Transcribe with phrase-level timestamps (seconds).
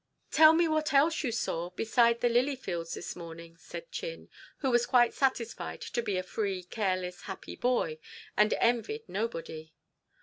[0.31, 4.71] "Tell me what else you saw beside the lily fields this morning," said Chin, who
[4.71, 7.99] was quite satisfied to be a free, careless, happy boy,
[8.35, 9.75] and envied nobody.